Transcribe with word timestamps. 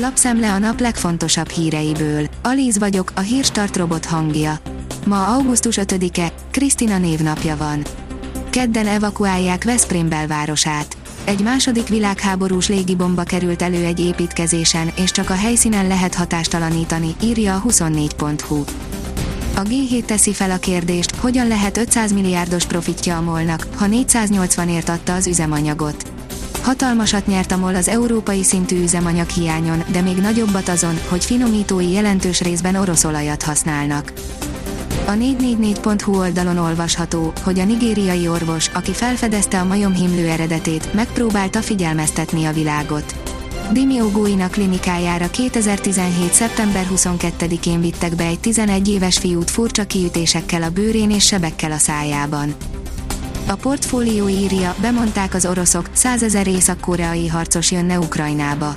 Lapszemle 0.00 0.52
a 0.52 0.58
nap 0.58 0.80
legfontosabb 0.80 1.48
híreiből. 1.48 2.26
Alíz 2.42 2.78
vagyok, 2.78 3.12
a 3.14 3.20
hírstart 3.20 3.76
robot 3.76 4.04
hangja. 4.04 4.58
Ma 5.06 5.26
augusztus 5.26 5.78
5-e, 5.80 6.32
Krisztina 6.50 6.98
névnapja 6.98 7.56
van. 7.56 7.82
Kedden 8.50 8.86
evakuálják 8.86 9.64
Veszprém 9.64 10.08
belvárosát. 10.08 10.96
Egy 11.24 11.40
második 11.40 11.88
világháborús 11.88 12.68
légibomba 12.68 13.22
került 13.22 13.62
elő 13.62 13.84
egy 13.84 14.00
építkezésen, 14.00 14.90
és 14.96 15.10
csak 15.10 15.30
a 15.30 15.34
helyszínen 15.34 15.86
lehet 15.86 16.14
hatástalanítani, 16.14 17.14
írja 17.22 17.54
a 17.54 17.62
24.hu. 17.68 18.64
A 19.56 19.62
G7 19.62 20.04
teszi 20.04 20.32
fel 20.32 20.50
a 20.50 20.58
kérdést, 20.58 21.14
hogyan 21.14 21.48
lehet 21.48 21.76
500 21.76 22.12
milliárdos 22.12 22.66
profitja 22.66 23.16
a 23.16 23.22
molnak, 23.22 23.66
ha 23.76 23.86
480-ért 23.90 24.88
adta 24.88 25.14
az 25.14 25.26
üzemanyagot. 25.26 26.17
Hatalmasat 26.68 27.26
nyert 27.26 27.52
a 27.52 27.56
MOL 27.56 27.74
az 27.74 27.88
európai 27.88 28.42
szintű 28.42 28.82
üzemanyag 28.82 29.28
hiányon, 29.28 29.82
de 29.92 30.00
még 30.00 30.16
nagyobbat 30.16 30.68
azon, 30.68 30.98
hogy 31.08 31.24
finomítói 31.24 31.90
jelentős 31.90 32.40
részben 32.40 32.74
orosz 32.74 33.04
olajat 33.04 33.42
használnak. 33.42 34.12
A 35.06 35.10
444.hu 35.10 36.18
oldalon 36.18 36.56
olvasható, 36.56 37.32
hogy 37.42 37.58
a 37.58 37.64
nigériai 37.64 38.28
orvos, 38.28 38.68
aki 38.68 38.92
felfedezte 38.92 39.60
a 39.60 39.64
majomhimlő 39.64 40.28
eredetét, 40.28 40.94
megpróbálta 40.94 41.62
figyelmeztetni 41.62 42.44
a 42.44 42.52
világot. 42.52 43.14
Dimi 43.72 44.00
Ogóina 44.00 44.48
klinikájára 44.48 45.30
2017. 45.30 46.32
szeptember 46.32 46.86
22-én 46.94 47.80
vittek 47.80 48.14
be 48.14 48.24
egy 48.24 48.40
11 48.40 48.88
éves 48.88 49.18
fiút 49.18 49.50
furcsa 49.50 49.84
kiütésekkel 49.84 50.62
a 50.62 50.70
bőrén 50.70 51.10
és 51.10 51.26
sebekkel 51.26 51.72
a 51.72 51.78
szájában. 51.78 52.54
A 53.48 53.54
portfólió 53.54 54.28
írja, 54.28 54.74
bemondták 54.80 55.34
az 55.34 55.46
oroszok, 55.46 55.88
százezer 55.92 56.46
észak-koreai 56.46 57.28
harcos 57.28 57.70
jönne 57.70 57.98
Ukrajnába. 57.98 58.74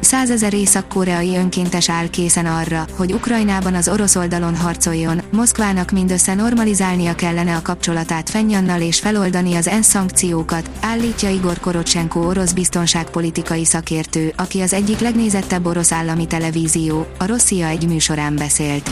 Százezer 0.00 0.54
észak-koreai 0.54 1.36
önkéntes 1.36 1.90
áll 1.90 2.10
készen 2.10 2.46
arra, 2.46 2.86
hogy 2.96 3.12
Ukrajnában 3.12 3.74
az 3.74 3.88
orosz 3.88 4.16
oldalon 4.16 4.56
harcoljon, 4.56 5.22
Moszkvának 5.32 5.90
mindössze 5.90 6.34
normalizálnia 6.34 7.14
kellene 7.14 7.56
a 7.56 7.62
kapcsolatát 7.62 8.30
Fenyannal 8.30 8.80
és 8.80 9.00
feloldani 9.00 9.54
az 9.54 9.68
ENSZ 9.68 9.88
szankciókat, 9.88 10.70
állítja 10.80 11.30
Igor 11.30 11.60
Korocsenko 11.60 12.20
orosz 12.20 12.52
biztonságpolitikai 12.52 13.64
szakértő, 13.64 14.32
aki 14.36 14.60
az 14.60 14.72
egyik 14.72 14.98
legnézettebb 14.98 15.66
orosz 15.66 15.92
állami 15.92 16.26
televízió, 16.26 17.06
a 17.18 17.26
Rosszia 17.26 17.66
egy 17.66 17.86
műsorán 17.88 18.36
beszélt. 18.36 18.90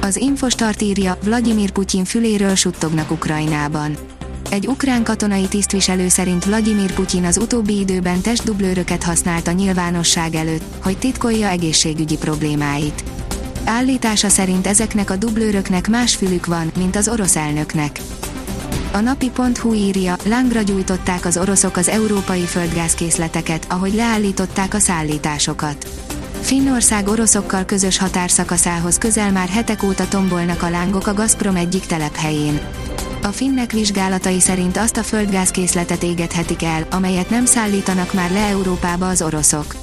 Az 0.00 0.16
Infostart 0.16 0.82
írja, 0.82 1.18
Vladimir 1.22 1.70
Putyin 1.70 2.04
füléről 2.04 2.54
suttognak 2.54 3.10
Ukrajnában 3.10 3.96
egy 4.54 4.66
ukrán 4.66 5.04
katonai 5.04 5.46
tisztviselő 5.48 6.08
szerint 6.08 6.44
Vladimir 6.44 6.92
Putyin 6.92 7.24
az 7.24 7.36
utóbbi 7.36 7.78
időben 7.78 8.20
testdublőröket 8.20 9.02
használt 9.02 9.46
a 9.48 9.52
nyilvánosság 9.52 10.34
előtt, 10.34 10.62
hogy 10.82 10.98
titkolja 10.98 11.48
egészségügyi 11.48 12.16
problémáit. 12.16 13.04
Állítása 13.64 14.28
szerint 14.28 14.66
ezeknek 14.66 15.10
a 15.10 15.16
dublőröknek 15.16 15.88
más 15.88 16.14
fülük 16.14 16.46
van, 16.46 16.72
mint 16.76 16.96
az 16.96 17.08
orosz 17.08 17.36
elnöknek. 17.36 18.00
A 18.92 19.00
napi.hu 19.00 19.72
írja, 19.72 20.16
lángra 20.24 20.62
gyújtották 20.62 21.24
az 21.26 21.36
oroszok 21.36 21.76
az 21.76 21.88
európai 21.88 22.44
földgázkészleteket, 22.44 23.66
ahogy 23.68 23.94
leállították 23.94 24.74
a 24.74 24.78
szállításokat. 24.78 25.86
Finnország 26.40 27.08
oroszokkal 27.08 27.64
közös 27.64 27.98
határszakaszához 27.98 28.98
közel 28.98 29.32
már 29.32 29.48
hetek 29.48 29.82
óta 29.82 30.08
tombolnak 30.08 30.62
a 30.62 30.70
lángok 30.70 31.06
a 31.06 31.14
Gazprom 31.14 31.56
egyik 31.56 31.86
telephelyén. 31.86 32.60
A 33.24 33.32
finnek 33.32 33.72
vizsgálatai 33.72 34.40
szerint 34.40 34.76
azt 34.76 34.96
a 34.96 35.02
földgázkészletet 35.02 36.02
égethetik 36.02 36.62
el, 36.62 36.86
amelyet 36.90 37.30
nem 37.30 37.44
szállítanak 37.44 38.12
már 38.12 38.30
le 38.30 38.46
Európába 38.46 39.08
az 39.08 39.22
oroszok. 39.22 39.74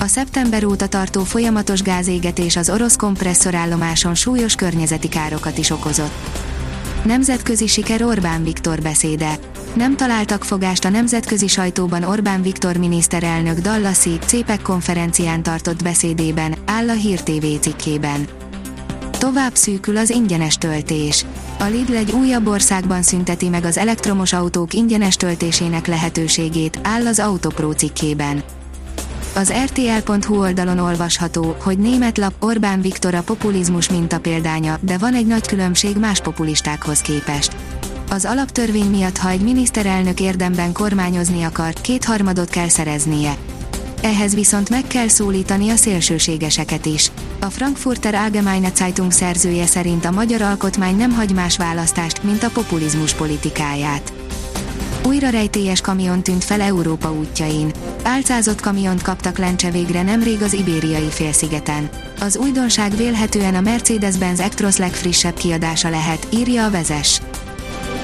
A 0.00 0.06
szeptember 0.06 0.64
óta 0.64 0.86
tartó 0.86 1.22
folyamatos 1.22 1.82
gázégetés 1.82 2.56
az 2.56 2.70
orosz 2.70 2.96
kompresszorállomáson 2.96 4.14
súlyos 4.14 4.54
környezeti 4.54 5.08
károkat 5.08 5.58
is 5.58 5.70
okozott. 5.70 6.12
Nemzetközi 7.04 7.66
siker 7.66 8.02
Orbán 8.02 8.44
Viktor 8.44 8.80
beszéde. 8.80 9.38
Nem 9.74 9.96
találtak 9.96 10.44
fogást 10.44 10.84
a 10.84 10.88
nemzetközi 10.88 11.46
sajtóban 11.46 12.02
Orbán 12.02 12.42
Viktor 12.42 12.76
miniszterelnök 12.76 13.58
Dallasi, 13.58 14.18
CPEC 14.26 14.62
konferencián 14.62 15.42
tartott 15.42 15.82
beszédében, 15.82 16.54
áll 16.66 16.88
a 16.88 16.94
Hír 16.94 17.20
TV 17.20 17.46
cikkében. 17.60 18.26
Tovább 19.18 19.54
szűkül 19.54 19.96
az 19.96 20.10
ingyenes 20.10 20.58
töltés. 20.58 21.24
A 21.58 21.64
Lidl 21.64 21.96
egy 21.96 22.10
újabb 22.12 22.46
országban 22.46 23.02
szünteti 23.02 23.48
meg 23.48 23.64
az 23.64 23.78
elektromos 23.78 24.32
autók 24.32 24.74
ingyenes 24.74 25.16
töltésének 25.16 25.86
lehetőségét, 25.86 26.78
áll 26.82 27.06
az 27.06 27.18
Autopro 27.18 27.72
cikkében. 27.72 28.42
Az 29.34 29.52
RTL.hu 29.64 30.38
oldalon 30.38 30.78
olvasható, 30.78 31.56
hogy 31.62 31.78
német 31.78 32.18
lap 32.18 32.32
Orbán 32.38 32.80
Viktor 32.80 33.14
a 33.14 33.22
populizmus 33.22 33.88
mintapéldánya, 33.88 34.78
de 34.80 34.98
van 34.98 35.14
egy 35.14 35.26
nagy 35.26 35.46
különbség 35.46 35.96
más 35.96 36.20
populistákhoz 36.20 37.00
képest. 37.00 37.56
Az 38.10 38.24
alaptörvény 38.24 38.90
miatt, 38.90 39.16
ha 39.16 39.28
egy 39.28 39.40
miniszterelnök 39.40 40.20
érdemben 40.20 40.72
kormányozni 40.72 41.42
akar, 41.42 41.72
kétharmadot 41.72 42.50
kell 42.50 42.68
szereznie 42.68 43.36
ehhez 44.04 44.34
viszont 44.34 44.70
meg 44.70 44.86
kell 44.86 45.08
szólítani 45.08 45.70
a 45.70 45.76
szélsőségeseket 45.76 46.86
is. 46.86 47.10
A 47.44 47.50
Frankfurter 47.50 48.14
Allgemeine 48.14 48.70
Zeitung 48.74 49.12
szerzője 49.12 49.66
szerint 49.66 50.04
a 50.04 50.10
magyar 50.10 50.42
alkotmány 50.42 50.96
nem 50.96 51.12
hagy 51.12 51.32
más 51.32 51.56
választást, 51.56 52.22
mint 52.22 52.42
a 52.42 52.50
populizmus 52.50 53.14
politikáját. 53.14 54.12
Újra 55.06 55.28
rejtélyes 55.28 55.80
kamion 55.80 56.22
tűnt 56.22 56.44
fel 56.44 56.60
Európa 56.60 57.12
útjain. 57.12 57.72
Álcázott 58.02 58.60
kamiont 58.60 59.02
kaptak 59.02 59.38
lencse 59.38 59.70
végre 59.70 60.02
nemrég 60.02 60.42
az 60.42 60.52
ibériai 60.52 61.08
félszigeten. 61.10 61.88
Az 62.20 62.36
újdonság 62.36 62.96
vélhetően 62.96 63.54
a 63.54 63.60
Mercedes-Benz 63.60 64.40
Actros 64.40 64.76
legfrissebb 64.76 65.34
kiadása 65.34 65.88
lehet, 65.88 66.26
írja 66.30 66.64
a 66.64 66.70
vezes. 66.70 67.20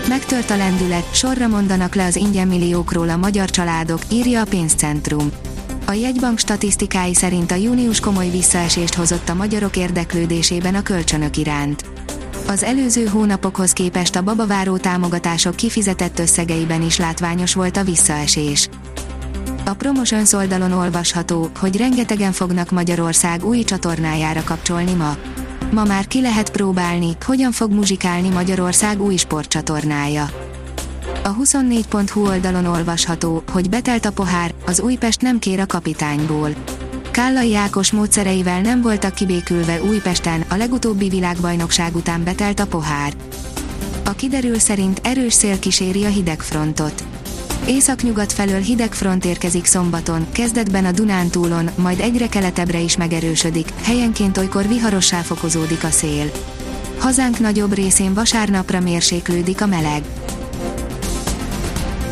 Megtört 0.08 0.50
a 0.50 0.56
lendület, 0.56 1.14
sorra 1.14 1.48
mondanak 1.48 1.94
le 1.94 2.04
az 2.04 2.16
ingyen 2.16 2.48
milliókról 2.48 3.08
a 3.08 3.16
magyar 3.16 3.50
családok, 3.50 4.00
írja 4.10 4.40
a 4.40 4.44
pénzcentrum. 4.44 5.30
A 5.90 5.92
jegybank 5.92 6.38
statisztikái 6.38 7.14
szerint 7.14 7.50
a 7.50 7.54
június 7.54 8.00
komoly 8.00 8.30
visszaesést 8.30 8.94
hozott 8.94 9.28
a 9.28 9.34
magyarok 9.34 9.76
érdeklődésében 9.76 10.74
a 10.74 10.82
kölcsönök 10.82 11.36
iránt. 11.36 11.84
Az 12.46 12.62
előző 12.62 13.06
hónapokhoz 13.06 13.72
képest 13.72 14.16
a 14.16 14.22
babaváró 14.22 14.76
támogatások 14.76 15.56
kifizetett 15.56 16.18
összegeiben 16.18 16.82
is 16.82 16.98
látványos 16.98 17.54
volt 17.54 17.76
a 17.76 17.84
visszaesés. 17.84 18.68
A 19.64 19.74
Promotions 19.74 20.32
oldalon 20.32 20.72
olvasható, 20.72 21.50
hogy 21.58 21.76
rengetegen 21.76 22.32
fognak 22.32 22.70
Magyarország 22.70 23.44
új 23.44 23.62
csatornájára 23.64 24.42
kapcsolni 24.44 24.92
ma. 24.92 25.16
Ma 25.70 25.84
már 25.84 26.06
ki 26.06 26.20
lehet 26.20 26.50
próbálni, 26.50 27.16
hogyan 27.24 27.52
fog 27.52 27.72
muzsikálni 27.72 28.28
Magyarország 28.28 29.02
új 29.02 29.16
sportcsatornája. 29.16 30.50
A 31.22 31.36
24.hu 31.36 32.26
oldalon 32.26 32.66
olvasható, 32.66 33.42
hogy 33.53 33.69
betelt 33.69 34.04
a 34.04 34.12
pohár, 34.12 34.54
az 34.66 34.81
Újpest 34.81 35.20
nem 35.20 35.38
kér 35.38 35.60
a 35.60 35.66
kapitányból. 35.66 36.50
Kállai 37.10 37.56
Ákos 37.56 37.92
módszereivel 37.92 38.60
nem 38.60 38.82
voltak 38.82 39.14
kibékülve 39.14 39.82
Újpesten, 39.82 40.44
a 40.48 40.54
legutóbbi 40.54 41.08
világbajnokság 41.08 41.97
után 41.97 42.25
betelt 42.25 42.60
a 42.60 42.66
pohár. 42.66 43.12
A 44.04 44.10
kiderül 44.10 44.58
szerint 44.58 45.00
erős 45.03 45.32
szél 45.32 45.58
kíséri 45.58 46.04
a 46.04 46.08
hidegfrontot. 46.08 47.04
Északnyugat 47.66 48.32
felől 48.32 48.60
hideg 48.60 48.92
front 48.92 49.25
érkezik 49.25 49.64
szombaton, 49.64 50.26
kezdetben 50.32 50.84
a 50.84 50.92
Dunántúlon, 50.92 51.70
majd 51.75 52.00
egyre 52.00 52.28
keletebbre 52.28 52.81
is 52.81 52.97
megerősödik, 52.97 53.72
helyenként 53.82 54.38
olykor 54.38 54.69
viharossá 54.69 55.20
fokozódik 55.20 55.84
a 55.84 55.91
szél. 55.91 56.31
Hazánk 56.98 57.38
nagyobb 57.38 57.75
részén 57.75 58.14
vasárnapra 58.14 58.81
mérséklődik 58.81 59.60
a 59.60 59.66
meleg. 59.66 60.02